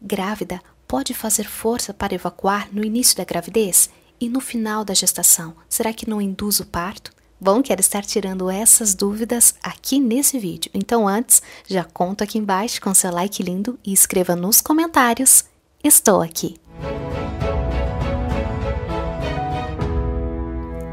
Grávida 0.00 0.60
pode 0.86 1.12
fazer 1.12 1.44
força 1.44 1.92
para 1.92 2.14
evacuar 2.14 2.68
no 2.72 2.84
início 2.84 3.16
da 3.16 3.24
gravidez 3.24 3.90
e 4.20 4.28
no 4.28 4.40
final 4.40 4.84
da 4.84 4.94
gestação? 4.94 5.56
Será 5.68 5.92
que 5.92 6.08
não 6.08 6.20
induz 6.20 6.60
o 6.60 6.66
parto? 6.66 7.10
Bom, 7.40 7.60
quero 7.60 7.80
estar 7.80 8.04
tirando 8.04 8.48
essas 8.48 8.94
dúvidas 8.94 9.56
aqui 9.60 9.98
nesse 9.98 10.38
vídeo. 10.38 10.70
Então, 10.72 11.06
antes, 11.08 11.42
já 11.66 11.82
conta 11.82 12.22
aqui 12.22 12.38
embaixo 12.38 12.80
com 12.80 12.94
seu 12.94 13.12
like 13.12 13.42
lindo 13.42 13.76
e 13.84 13.92
escreva 13.92 14.36
nos 14.36 14.60
comentários: 14.60 15.44
Estou 15.82 16.22
aqui. 16.22 16.60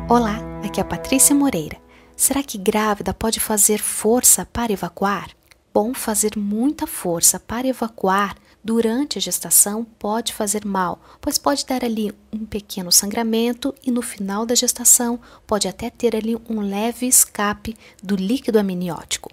Olá, 0.09 0.39
aqui 0.63 0.79
é 0.79 0.83
a 0.83 0.85
Patrícia 0.85 1.35
Moreira. 1.35 1.77
Será 2.15 2.41
que 2.41 2.57
grávida 2.57 3.13
pode 3.13 3.39
fazer 3.39 3.79
força 3.79 4.47
para 4.51 4.73
evacuar? 4.73 5.29
Bom, 5.71 5.93
fazer 5.93 6.37
muita 6.37 6.87
força 6.87 7.39
para 7.39 7.67
evacuar 7.67 8.35
durante 8.66 9.20
a 9.20 9.21
gestação 9.21 9.86
pode 10.00 10.34
fazer 10.34 10.66
mal, 10.66 10.99
pois 11.21 11.38
pode 11.38 11.63
dar 11.67 11.85
ali 11.85 12.12
um 12.34 12.44
pequeno 12.48 12.91
sangramento 12.91 13.76
e 13.85 13.91
no 13.91 14.02
final 14.02 14.44
da 14.44 14.55
gestação 14.55 15.20
pode 15.45 15.67
até 15.67 15.91
ter 15.91 16.16
ali 16.16 16.35
um 16.49 16.62
leve 16.62 17.05
escape 17.05 17.77
do 18.02 18.16
líquido 18.16 18.58
amniótico. 18.58 19.31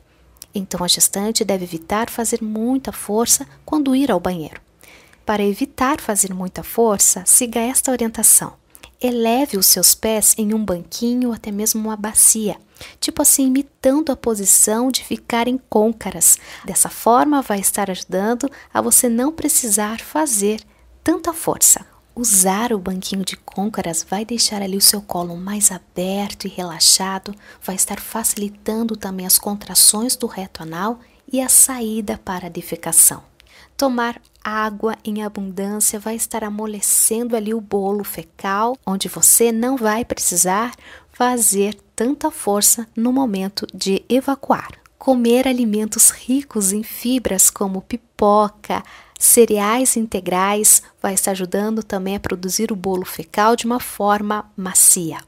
Então 0.55 0.85
a 0.85 0.89
gestante 0.89 1.47
deve 1.47 1.65
evitar 1.65 2.11
fazer 2.11 2.43
muita 2.43 2.93
força 2.93 3.47
quando 3.65 3.97
ir 3.97 4.11
ao 4.11 4.21
banheiro. 4.21 4.61
Para 5.25 5.43
evitar 5.43 5.99
fazer 5.99 6.35
muita 6.35 6.63
força, 6.63 7.25
siga 7.25 7.59
esta 7.59 7.91
orientação. 7.91 8.53
Eleve 9.03 9.57
os 9.57 9.67
seus 9.67 9.97
pés 9.97 10.33
em 10.39 10.55
um 10.55 10.65
banquinho 10.65 11.31
ou 11.31 11.35
até 11.35 11.51
mesmo 11.51 11.81
uma 11.81 11.97
bacia, 11.97 12.57
tipo 13.01 13.21
assim, 13.21 13.47
imitando 13.47 14.13
a 14.13 14.17
posição 14.17 14.93
de 14.93 15.05
ficar 15.05 15.49
em 15.49 15.59
côncaras. 15.59 16.39
Dessa 16.65 16.89
forma, 16.89 17.43
vai 17.43 17.59
estar 17.59 17.91
ajudando 17.91 18.49
a 18.73 18.81
você 18.81 19.09
não 19.09 19.33
precisar 19.33 20.01
fazer 20.01 20.61
tanta 21.03 21.33
força. 21.33 21.85
Usar 22.15 22.73
o 22.73 22.79
banquinho 22.79 23.25
de 23.25 23.37
côncaras 23.37 24.07
vai 24.09 24.25
deixar 24.25 24.63
ali 24.63 24.77
o 24.77 24.81
seu 24.81 25.03
colo 25.03 25.37
mais 25.37 25.73
aberto 25.73 26.47
e 26.47 26.51
relaxado, 26.51 27.35
vai 27.61 27.75
estar 27.75 27.99
facilitando 27.99 28.97
também 28.97 29.27
as 29.27 29.37
contrações 29.37 30.15
do 30.15 30.29
reto 30.29 30.63
anal 30.63 31.01
e 31.33 31.41
a 31.41 31.49
saída 31.49 32.21
para 32.23 32.47
a 32.47 32.51
defecação. 32.51 33.32
Tomar 33.77 34.21
água 34.43 34.97
em 35.05 35.23
abundância 35.23 35.99
vai 35.99 36.15
estar 36.15 36.45
amolecendo 36.45 37.37
ali 37.37 37.55
o 37.55 37.61
bolo 37.61 38.05
fecal, 38.05 38.77
onde 38.87 39.09
você 39.09 39.53
não 39.53 39.77
vai 39.77 40.05
precisar 40.05 40.75
fazer 41.13 41.77
tanta 41.95 42.31
força 42.31 42.87
no 42.97 43.13
momento 43.13 43.67
de 43.73 44.05
evacuar. 44.09 44.71
Comer 44.99 45.49
alimentos 45.49 46.11
ricos 46.11 46.73
em 46.73 46.83
fibras 46.83 47.51
como 47.51 47.83
pipoca, 47.83 48.83
cereais 49.19 49.97
integrais 49.97 50.83
vai 51.01 51.15
estar 51.15 51.33
ajudando 51.33 51.83
também 51.83 52.17
a 52.17 52.21
produzir 52.21 52.73
o 52.73 52.77
bolo 52.77 53.05
fecal 53.05 53.57
de 53.57 53.67
uma 53.67 53.81
forma 53.81 54.51
macia 54.57 55.19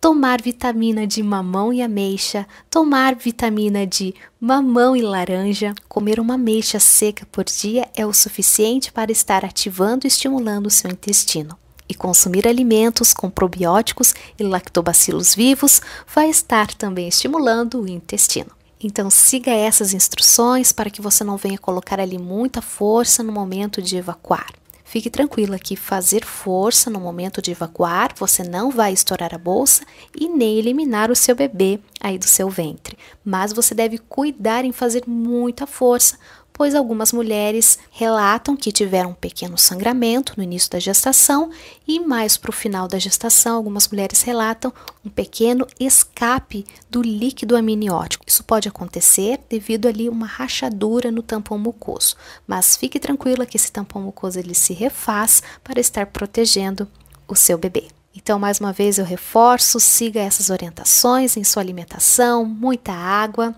tomar 0.00 0.40
vitamina 0.40 1.06
de 1.06 1.22
mamão 1.22 1.72
e 1.72 1.82
ameixa, 1.82 2.46
tomar 2.70 3.16
vitamina 3.16 3.86
de 3.86 4.14
mamão 4.40 4.96
e 4.96 5.02
laranja, 5.02 5.74
comer 5.88 6.20
uma 6.20 6.34
ameixa 6.34 6.78
seca 6.78 7.26
por 7.30 7.44
dia 7.44 7.88
é 7.96 8.06
o 8.06 8.12
suficiente 8.12 8.92
para 8.92 9.10
estar 9.10 9.44
ativando 9.44 10.06
e 10.06 10.08
estimulando 10.08 10.66
o 10.66 10.70
seu 10.70 10.90
intestino. 10.90 11.58
E 11.88 11.94
consumir 11.94 12.46
alimentos 12.46 13.14
com 13.14 13.30
probióticos 13.30 14.14
e 14.38 14.42
lactobacilos 14.42 15.34
vivos 15.34 15.80
vai 16.14 16.28
estar 16.28 16.68
também 16.74 17.08
estimulando 17.08 17.80
o 17.80 17.88
intestino. 17.88 18.50
Então 18.80 19.10
siga 19.10 19.50
essas 19.50 19.92
instruções 19.92 20.70
para 20.70 20.90
que 20.90 21.02
você 21.02 21.24
não 21.24 21.36
venha 21.36 21.58
colocar 21.58 21.98
ali 21.98 22.18
muita 22.18 22.62
força 22.62 23.22
no 23.22 23.32
momento 23.32 23.82
de 23.82 23.96
evacuar. 23.96 24.52
Fique 24.88 25.10
tranquila 25.10 25.58
que 25.58 25.76
fazer 25.76 26.24
força 26.24 26.88
no 26.88 26.98
momento 26.98 27.42
de 27.42 27.50
evacuar, 27.50 28.14
você 28.16 28.42
não 28.42 28.70
vai 28.70 28.90
estourar 28.90 29.34
a 29.34 29.38
bolsa 29.38 29.84
e 30.18 30.30
nem 30.30 30.56
eliminar 30.58 31.10
o 31.10 31.14
seu 31.14 31.36
bebê 31.36 31.78
aí 32.00 32.16
do 32.16 32.24
seu 32.24 32.48
ventre. 32.48 32.96
Mas 33.22 33.52
você 33.52 33.74
deve 33.74 33.98
cuidar 33.98 34.64
em 34.64 34.72
fazer 34.72 35.02
muita 35.06 35.66
força, 35.66 36.18
pois 36.58 36.74
algumas 36.74 37.12
mulheres 37.12 37.78
relatam 37.92 38.56
que 38.56 38.72
tiveram 38.72 39.10
um 39.10 39.14
pequeno 39.14 39.56
sangramento 39.56 40.34
no 40.36 40.42
início 40.42 40.68
da 40.68 40.80
gestação 40.80 41.50
e 41.86 42.00
mais 42.00 42.36
para 42.36 42.50
o 42.50 42.52
final 42.52 42.88
da 42.88 42.98
gestação, 42.98 43.54
algumas 43.54 43.86
mulheres 43.86 44.22
relatam 44.22 44.72
um 45.04 45.08
pequeno 45.08 45.64
escape 45.78 46.66
do 46.90 47.00
líquido 47.00 47.56
amniótico. 47.56 48.24
Isso 48.26 48.42
pode 48.42 48.68
acontecer 48.68 49.38
devido 49.48 49.86
ali 49.86 50.08
uma 50.08 50.26
rachadura 50.26 51.12
no 51.12 51.22
tampão 51.22 51.56
mucoso, 51.56 52.16
mas 52.44 52.76
fique 52.76 52.98
tranquila 52.98 53.46
que 53.46 53.56
esse 53.56 53.70
tampão 53.70 54.02
mucoso 54.02 54.40
ele 54.40 54.54
se 54.54 54.72
refaz 54.72 55.40
para 55.62 55.78
estar 55.78 56.06
protegendo 56.06 56.88
o 57.28 57.36
seu 57.36 57.56
bebê. 57.56 57.97
Então, 58.20 58.36
mais 58.36 58.58
uma 58.58 58.72
vez 58.72 58.98
eu 58.98 59.04
reforço, 59.04 59.78
siga 59.78 60.20
essas 60.20 60.50
orientações 60.50 61.36
em 61.36 61.44
sua 61.44 61.62
alimentação, 61.62 62.44
muita 62.44 62.92
água, 62.92 63.54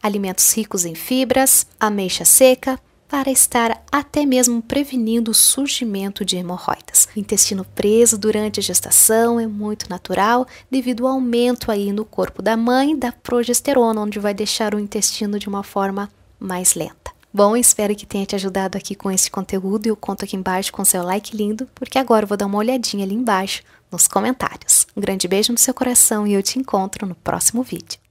alimentos 0.00 0.56
ricos 0.56 0.84
em 0.84 0.94
fibras, 0.94 1.66
ameixa 1.80 2.24
seca, 2.24 2.78
para 3.08 3.28
estar 3.30 3.82
até 3.90 4.24
mesmo 4.24 4.62
prevenindo 4.62 5.32
o 5.32 5.34
surgimento 5.34 6.24
de 6.24 6.36
hemorroidas. 6.36 7.08
O 7.14 7.18
intestino 7.18 7.64
preso 7.64 8.16
durante 8.16 8.60
a 8.60 8.62
gestação 8.62 9.40
é 9.40 9.48
muito 9.48 9.90
natural 9.90 10.46
devido 10.70 11.06
ao 11.06 11.14
aumento 11.14 11.70
aí 11.70 11.92
no 11.92 12.04
corpo 12.04 12.40
da 12.40 12.56
mãe 12.56 12.96
da 12.96 13.10
progesterona, 13.10 14.00
onde 14.00 14.20
vai 14.20 14.32
deixar 14.32 14.76
o 14.76 14.80
intestino 14.80 15.40
de 15.40 15.48
uma 15.48 15.64
forma 15.64 16.08
mais 16.38 16.74
lenta. 16.74 17.13
Bom, 17.36 17.56
espero 17.56 17.96
que 17.96 18.06
tenha 18.06 18.24
te 18.24 18.36
ajudado 18.36 18.78
aqui 18.78 18.94
com 18.94 19.10
esse 19.10 19.28
conteúdo 19.28 19.86
e 19.86 19.88
eu 19.88 19.96
conto 19.96 20.24
aqui 20.24 20.36
embaixo 20.36 20.72
com 20.72 20.84
seu 20.84 21.02
like 21.02 21.36
lindo, 21.36 21.68
porque 21.74 21.98
agora 21.98 22.22
eu 22.22 22.28
vou 22.28 22.36
dar 22.36 22.46
uma 22.46 22.58
olhadinha 22.58 23.04
ali 23.04 23.12
embaixo 23.12 23.64
nos 23.90 24.06
comentários. 24.06 24.86
Um 24.96 25.00
grande 25.00 25.26
beijo 25.26 25.50
no 25.50 25.58
seu 25.58 25.74
coração 25.74 26.28
e 26.28 26.32
eu 26.32 26.44
te 26.44 26.60
encontro 26.60 27.08
no 27.08 27.16
próximo 27.16 27.64
vídeo. 27.64 28.03